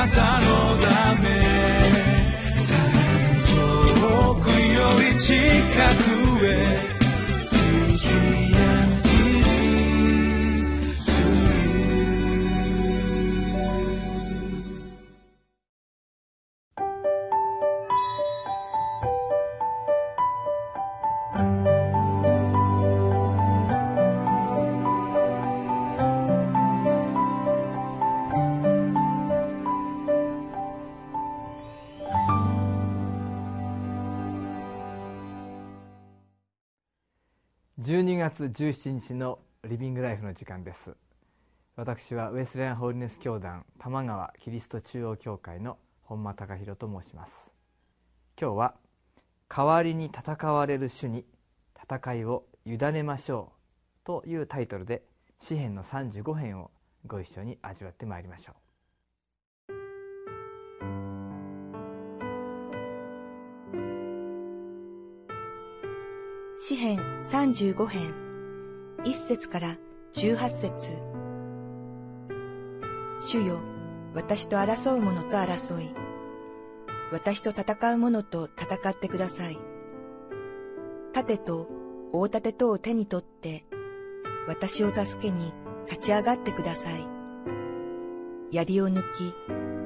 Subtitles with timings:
[0.00, 0.46] なたの
[0.78, 1.28] ため。
[4.00, 5.34] 遠くより近
[6.04, 6.09] く。
[38.20, 40.94] 月17日のリビングライフの時間です。
[41.74, 47.50] 私はウェスレアンホールネス教団玉川キリスト中央教会の本間隆弘と申します。
[48.38, 48.74] 今日は
[49.48, 51.24] 代わりに戦われる主に
[51.82, 55.02] 戦いを委ねましょうというタイトルで
[55.40, 56.70] 詩篇の35編を
[57.06, 58.69] ご一緒に味わってまいりましょう。
[66.62, 68.14] 詩編35編。
[69.04, 69.78] 1節から
[70.12, 70.90] 18節。
[73.26, 73.60] 主よ
[74.12, 75.88] 私と争う者と争い。
[77.12, 79.58] 私と戦う者と戦ってください。
[81.14, 81.66] 盾と
[82.12, 83.64] 大盾とを手に取って
[84.46, 85.54] 私を助けに
[85.88, 87.06] 立ち上がってください。
[88.50, 89.32] 槍を抜き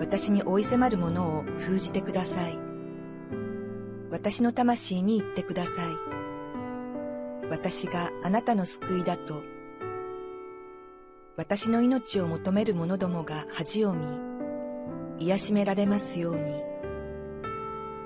[0.01, 2.59] 私に追い迫る者を封じてください。
[4.11, 5.71] 私の魂に言ってくださ
[6.11, 6.14] い。
[7.51, 9.43] 私があなたの救いだと。
[11.37, 14.07] 私の命を求める者どもが恥を見、
[15.19, 16.63] 癒しめられますように。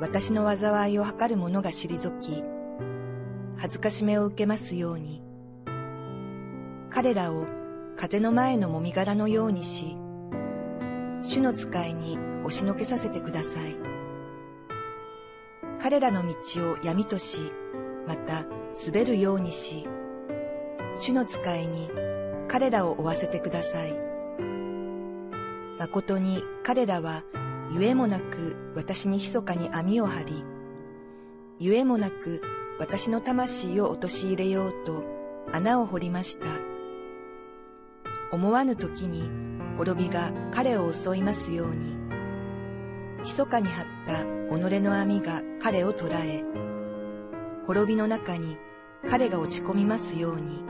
[0.01, 2.43] 私の災いを図る者が退き、
[3.57, 5.23] 恥ずかしめを受けますように。
[6.91, 7.47] 彼らを
[7.97, 9.97] 風の前のもみ殻のようにし、
[11.23, 13.77] 主の使いに押しのけさせてください。
[15.81, 17.53] 彼らの道を闇とし、
[18.07, 18.45] また
[18.87, 19.87] 滑るようにし、
[21.01, 21.91] 主の使いに
[22.47, 23.95] 彼らを追わせてください。
[25.81, 27.25] 誠に彼らは
[27.73, 30.45] ゆえもなく私に密かに網を張り、
[31.59, 32.41] ゆえもなく
[32.79, 35.05] 私の魂を陥れようと
[35.53, 36.47] 穴を掘りました。
[38.31, 39.29] 思わぬ時に
[39.77, 41.97] 滅びが彼を襲いますように、
[43.25, 44.25] 密かに張った
[44.57, 46.45] 己の網が彼を捕らえ、
[47.67, 48.57] 滅びの中に
[49.11, 50.65] 彼が落ち込みますように。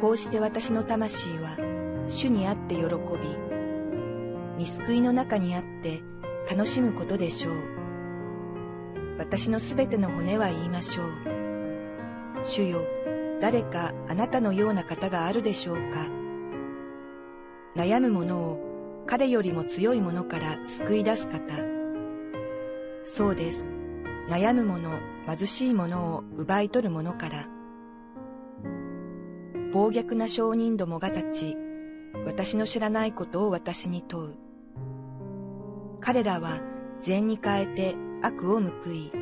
[0.00, 1.56] こうして私の魂は
[2.08, 2.88] 主にあって喜び、
[4.56, 6.02] 見救いの中にあって
[6.50, 7.54] 楽しむことでしょう。
[9.18, 11.12] 私のすべての骨は言いましょう。
[12.44, 12.82] 主よ、
[13.40, 16.06] 誰かあなたのような方があるでしょうか。
[17.76, 21.40] 悩む者を彼よりも強い者から救い出す方。
[23.04, 23.68] そうです。
[24.28, 24.90] 悩む者、
[25.28, 27.46] 貧しい者を奪い取る者から、
[29.74, 31.56] 暴虐な証人どもが立ち、
[32.24, 34.34] 私の知らないことを私に問う。
[36.00, 36.60] 彼らは
[37.02, 39.12] 善に変えて悪を報い、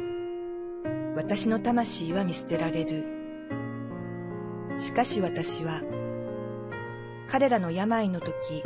[1.16, 3.05] 私の魂は見捨てられる。
[4.78, 5.83] しかし私は、
[7.28, 8.62] 彼らの病の時、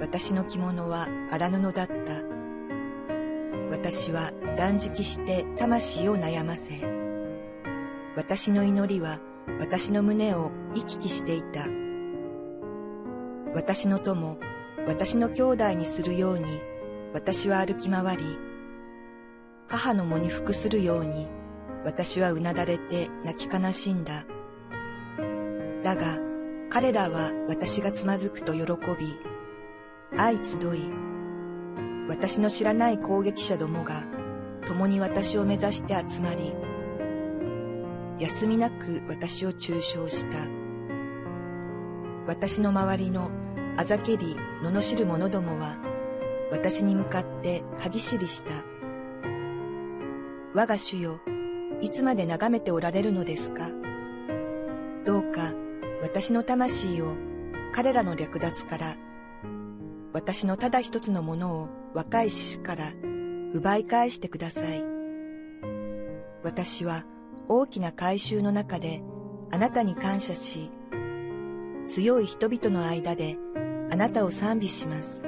[0.00, 2.29] 私の着物は荒布だった。
[3.70, 6.80] 私は断食して魂を悩ませ、
[8.16, 9.20] 私の祈りは
[9.60, 11.66] 私の胸を行き来していた。
[13.54, 14.38] 私の友、
[14.86, 16.60] 私の兄弟にするように
[17.14, 18.24] 私は歩き回り、
[19.68, 21.28] 母の喪に服するように
[21.84, 24.26] 私はうなだれて泣き悲しんだ。
[25.84, 26.18] だが
[26.70, 28.62] 彼らは私がつまずくと喜
[28.98, 29.16] び、
[30.16, 31.09] 相集い、
[32.10, 34.02] 私の知らない攻撃者どもが
[34.66, 36.52] 共に私を目指して集まり、
[38.18, 40.38] 休みなく私を中傷した。
[42.26, 43.30] 私の周りの
[43.76, 45.78] あざけり、罵る者どもは、
[46.50, 48.50] 私に向かって歯ぎしりした。
[50.52, 51.20] 我が主よ、
[51.80, 53.70] いつまで眺めておられるのですか？
[55.06, 55.54] どうか
[56.02, 57.14] 私の魂を
[57.72, 58.96] 彼らの略奪から
[60.12, 62.92] 私のただ一つのものを若い獅子から
[63.52, 64.84] 奪い返してください。
[66.42, 67.04] 私は
[67.48, 69.02] 大きな改宗の中で
[69.52, 70.70] あなたに感謝し、
[71.86, 73.36] 強い人々の間で
[73.90, 75.24] あなたを賛美します。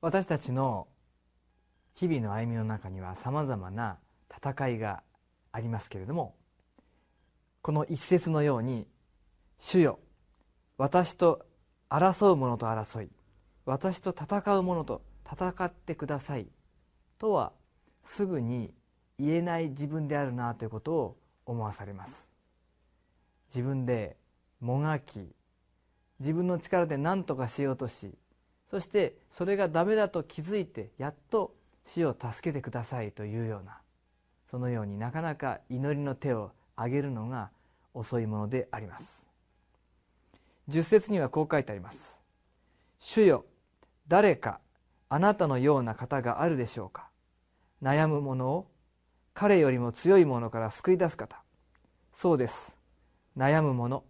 [0.00, 0.86] 私たちの
[1.94, 3.98] 日々の歩みの中にはさまざまな
[4.30, 5.02] 戦いが
[5.50, 6.36] ありますけれども
[7.62, 8.86] この一節のように
[9.58, 9.98] 「主よ
[10.78, 11.46] 私と
[11.88, 13.08] 争う者と争い
[13.64, 16.46] 私と戦う者と戦ってください
[17.18, 17.52] とは
[18.04, 18.72] すぐに
[19.18, 22.28] 言えない自分であるなということを思わされます。
[23.54, 24.16] 自分で
[24.60, 25.32] もがき
[26.18, 28.14] 自分の力で何とかしようとし
[28.70, 31.54] そしてそれがダメだと気づいてやっと
[31.86, 33.78] 死を助けてくださいというような
[34.50, 37.50] そのようになかなか祈りの手を挙げるのが
[37.94, 39.25] 遅いものであります。
[40.68, 42.16] 十節にはこう書いてあります。
[42.98, 43.44] 主よ
[44.08, 44.60] 誰か
[45.08, 47.08] あなたのような方があるでしょうか。
[47.82, 48.70] 悩む者を
[49.34, 51.42] 彼よりも強いものから救い出す方。
[52.14, 52.74] そうです。
[53.36, 54.02] 悩む者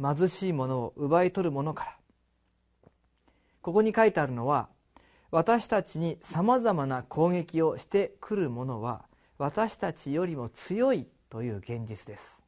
[0.00, 1.96] 貧しいものを奪い取る者から。
[3.60, 4.68] ここに書いてあるのは
[5.30, 9.04] 私たちにさまざまな攻撃をしてくる者は
[9.36, 12.40] 私たちよりも強いという現実です。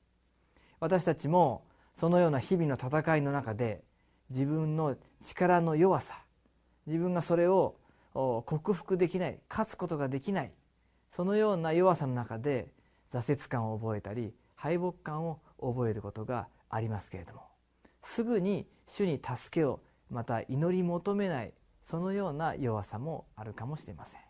[0.78, 1.64] 私たちも
[2.00, 3.82] そのような日々の戦いの中で
[4.30, 6.16] 自分の力の弱さ
[6.86, 7.76] 自分がそれを
[8.14, 10.52] 克服できない勝つことができない
[11.12, 12.68] そのような弱さの中で
[13.12, 17.42] 挫折感を覚えたり敗北感を覚えることがありますけれども
[18.02, 19.80] すぐに主に助けを
[20.10, 21.52] また祈り求めない
[21.84, 24.20] そのような弱さもあるかもしれません。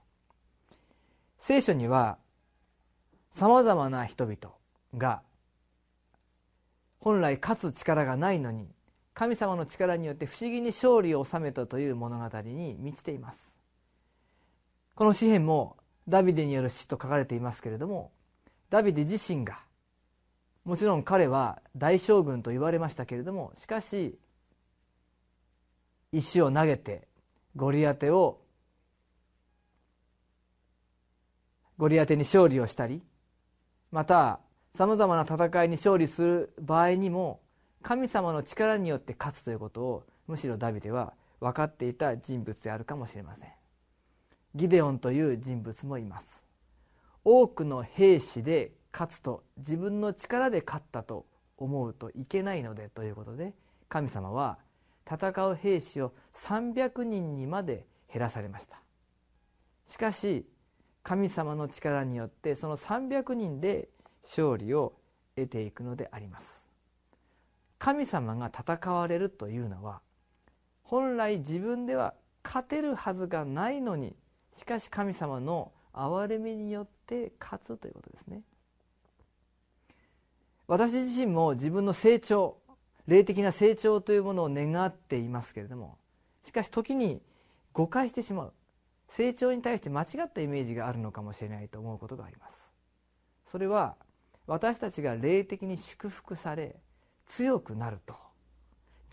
[1.38, 2.18] 聖書には
[3.32, 4.54] さまざまな人々
[4.96, 5.22] が
[7.00, 8.68] 本来勝つ力がないのに
[9.14, 13.54] 神様の力によって不思議に勝利を収めたという物語に満ちています。
[14.94, 15.76] この詩篇も
[16.08, 18.12] ダビデによる詩と書かれていますけれども
[18.68, 19.60] ダビデ自身が
[20.64, 24.18] もちろん彼は大将軍と言われましたけれどもしかし
[26.12, 27.08] 石を投げて
[27.56, 28.40] ゴリアテを
[31.78, 33.02] ゴリアテに勝利をしたり
[33.90, 34.40] また
[34.74, 37.40] さまざまな戦いに勝利する場合にも
[37.82, 43.48] 神様の力によって勝つということをむしろダビデは分かっていた人物であるかもしれません。
[44.54, 46.42] ギデオンという人物もいます。
[47.24, 51.26] 多くの兵士で勝つと自分の力で勝ったと
[51.56, 53.54] 思うといけないのでということで
[53.88, 54.58] 神様は
[55.06, 58.80] 戦う兵士を300人にまで減らされました。
[59.86, 60.46] しかし
[61.02, 63.88] 神様の力によってその300人で
[64.22, 64.94] 勝利を
[65.36, 66.62] 得ていくのであります。
[67.78, 70.02] 神様が戦われるというのは
[70.82, 72.14] 本来自分では
[72.44, 74.14] 勝てるはずがないのに
[74.52, 78.42] しかし神様の憐れみによって勝つということですね。
[80.66, 82.58] 私自身も自分の成長
[83.06, 85.98] 霊的な成長というものを願っていますけれども
[86.44, 87.20] しかし時に
[87.72, 88.52] 誤解してしまう
[89.08, 92.56] 成長に対して間違ったイメージがあるのかもしれないと思うことがあります。
[93.50, 93.96] それは
[94.46, 96.76] 私たちが霊的に祝福され
[97.26, 98.14] 強くなると。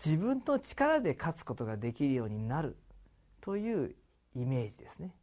[0.04, 2.76] 自分の力で勝つことができるようになる。
[3.40, 3.94] という
[4.34, 5.14] イメージですね。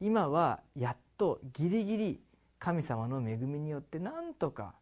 [0.00, 2.20] 今はやっとギリギリ
[2.58, 4.74] 神様の恵みによって何とか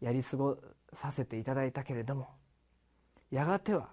[0.00, 0.58] やり過ご
[0.92, 2.28] させていただいたけれども
[3.30, 3.88] やがては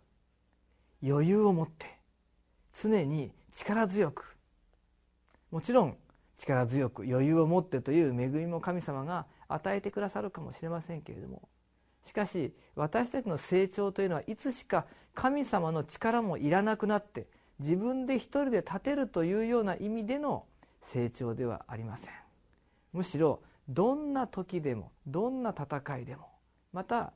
[1.02, 1.98] 余裕を持って
[2.78, 4.36] 常に力強く
[5.52, 5.98] もちろん
[6.38, 11.48] 力強く余裕を持ってという恵みも神様が与えてくださるかもしれませんけれども。
[12.04, 17.28] しかし私たちの成長というのはいつしか神様の力もいらなくなって
[17.60, 20.46] 自分で一人で立てるというような意味での
[20.82, 22.14] 成長ではありません。
[22.92, 26.28] むしろどんな時でもどんな戦いでも
[26.74, 27.14] また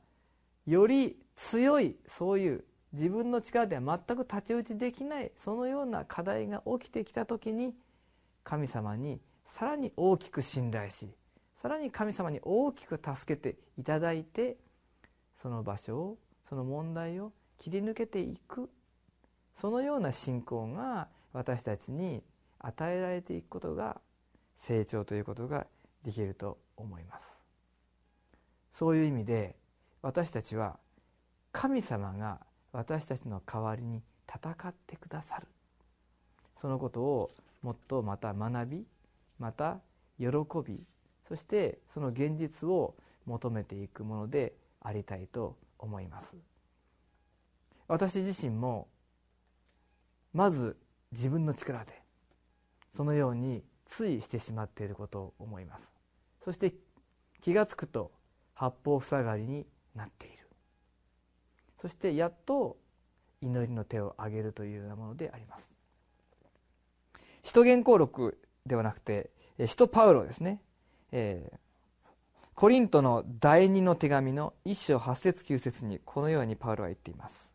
[0.66, 7.74] より強いそういう自分の力では全く太刀打ちできないそのような課題が起きてきた時に
[8.48, 11.10] 神様にさらに大きく信頼し
[11.60, 14.56] さらに神様に大きく助けていただいて
[15.36, 18.70] その場所をその問題を切り抜けていく
[19.60, 22.22] そのような信仰が私たちに
[22.58, 24.00] 与えられていくことが
[24.56, 25.66] 成長ということが
[26.02, 27.26] できると思います。
[28.72, 29.56] そういう意味で
[30.00, 30.78] 私たちは
[31.52, 32.40] 神様が
[32.72, 35.46] 私たちの代わりに戦ってくださる。
[36.56, 37.30] そのことを
[37.62, 38.86] もっとまた学び
[39.38, 39.80] また
[40.18, 40.26] 喜
[40.66, 40.80] び
[41.28, 42.94] そしてその現実を
[43.26, 46.36] 求めていくものでありたいと思います。
[47.86, 48.88] 私自身も
[50.32, 50.76] まず
[51.12, 52.02] 自分の力で
[52.94, 55.88] そのようについしてしまっていることを思います。
[56.44, 56.74] そして
[57.40, 58.10] 気が付くと
[58.54, 60.36] 八方塞がりになっている。
[61.80, 62.76] そしてやっと
[63.40, 65.77] 祈りの手を挙げるというようなものであります。
[67.48, 68.36] 使徒言行録
[68.66, 69.30] ではなくて
[69.66, 70.60] 使徒パウロですね、
[71.12, 71.56] えー、
[72.54, 77.48] コリントの第二の手紙の一章八節九節にこのようにパウロは言っています。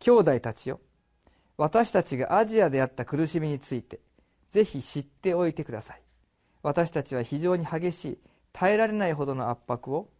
[0.00, 0.80] 兄弟たちよ
[1.56, 4.00] 私たちがアジアであった苦しみについて
[4.50, 6.02] ぜひ知っておいてください。
[6.62, 8.18] 私たちは非常に激しい
[8.52, 10.10] 耐えられないほどの圧迫を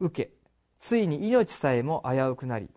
[0.00, 0.32] 受け
[0.80, 2.70] ついに命さえも危うくなり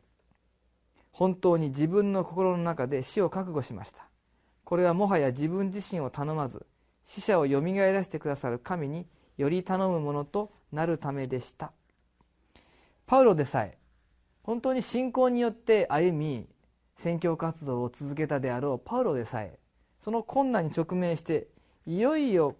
[1.15, 4.09] 本当に自分の心の中で死を覚悟しました。
[4.65, 6.65] これはもはや自分自身を頼まず
[7.05, 9.07] 死者をよみがえらせてくださる神に
[9.37, 11.71] より頼むものとなるためでした。
[13.05, 13.77] パウロでさえ
[14.43, 16.49] 本当に信仰によって歩み
[16.97, 19.57] 宣教活動を続けたであろうパウロでさえ
[20.01, 21.47] その困難に直面して
[21.85, 22.57] いよいよ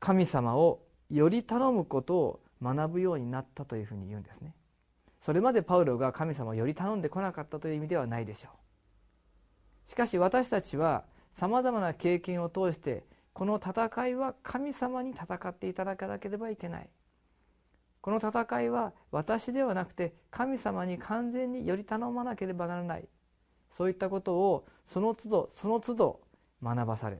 [0.00, 0.80] 神様を
[1.10, 4.54] より頼むことを学ぶようになったというふうに言うんですね。
[5.24, 8.50] それまでパウロが神様をより頼んでこなかったという意味ではないでしょ
[9.86, 9.88] う。
[9.88, 16.90] しかし私たちはさまざまな経験を通してこの戦いは神様に戦っていただかなければいけない。
[18.02, 23.08] この戦いは私ではなくて神様に完全により頼まなければならない。
[23.70, 26.20] そういったことをその都度その都度
[26.62, 27.16] 学ばされ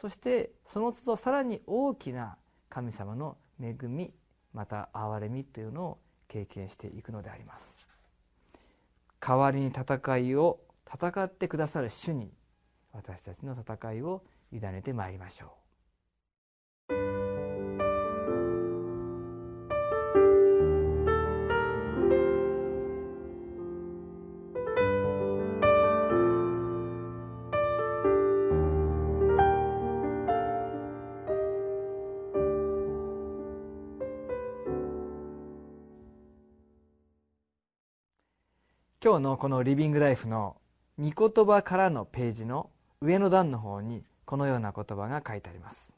[0.00, 2.36] そしてその都度さらに大きな
[2.68, 4.12] 神様の恵み
[4.54, 5.98] また憐れみというのを
[6.30, 7.76] 経験していくのであります。
[9.20, 12.32] 代わりに戦いを戦ってくださる主に
[12.92, 14.22] 私たちの戦いを
[14.52, 15.50] 委ねてまいりましょう。
[39.10, 40.56] 今日のこのリビングライフの
[40.96, 45.92] 御言葉からのページの上の段の方にこのような言葉が書いてあります。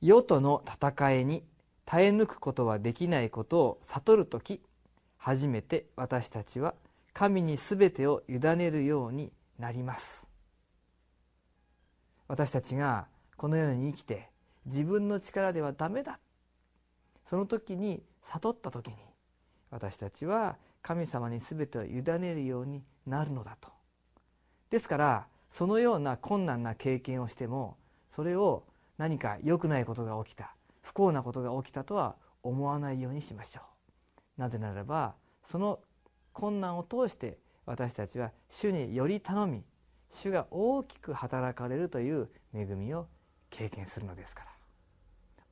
[0.00, 1.44] 世との戦いに
[1.84, 4.60] 耐え抜くことはできないことを悟る時
[5.18, 6.74] 初めて私たちは
[7.12, 10.26] 神に全てを委ねるようになります。
[12.26, 14.30] 私たちがこのように生きて
[14.66, 16.18] 自分の力ではダメだ。
[17.24, 18.02] その時に
[18.32, 18.96] 悟った時に
[19.70, 23.70] 私たちは神様に全てを委ねるようになるのだと。
[24.70, 27.76] ですからそのような困難な経験をしても
[28.10, 28.64] それを
[28.98, 33.60] 何か良くないことが起きた不幸なことが起きたとは思わないようにしましょ
[34.38, 34.40] う。
[34.40, 35.80] なぜならばその
[36.32, 39.62] 困難を通して私たちは主により頼み
[40.10, 43.06] 主が大きく働かれるという恵みを
[43.50, 44.52] 経験するのですから。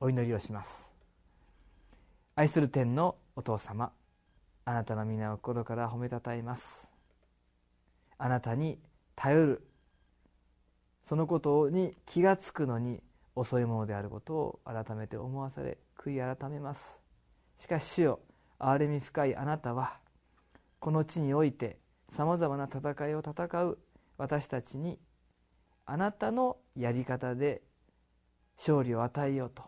[0.02, 0.90] お祈りをします。
[2.34, 3.92] 愛する天のお父様
[4.70, 6.88] あなたの皆を心から褒めたたえます。
[8.18, 8.78] あなたに
[9.16, 9.66] 頼る。
[11.02, 13.02] そのことに気が付くのに
[13.34, 17.00] 遅いものであることを改めて思わされ悔い改めます。
[17.58, 18.20] しかし主よ
[18.60, 19.98] 憐れみ深いあなたは
[20.78, 23.78] この地においてさまざまな戦いを戦う。
[24.18, 25.00] 私たちに
[25.84, 27.62] あなたのやり方で
[28.56, 29.64] 勝利を与えようと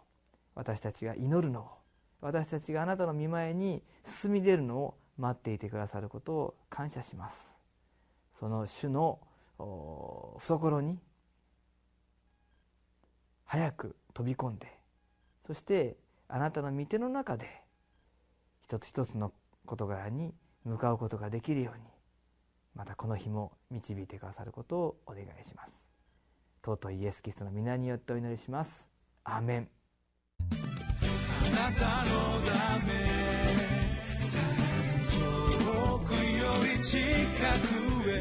[0.55, 1.82] 私たちが祈るのを
[2.23, 7.53] 私たちがあなたの見前に進み出るのを待っていてくださることを感謝します。
[8.39, 9.21] その主の
[10.39, 10.99] 懐に
[13.45, 14.67] 早く飛び込んで
[15.47, 17.63] そしてあなたの御手の中で
[18.65, 19.33] 一つ一つの
[19.67, 21.85] 事柄に向かうことができるように
[22.75, 25.83] またこの日も導いてくださることをお願いします。
[26.65, 28.89] 尊いイエス・キリストの皆によってお祈りします。
[29.25, 29.82] アーメン。
[31.53, 32.53] なたのた
[32.87, 32.91] め。
[35.11, 38.13] 遠くより近くへ。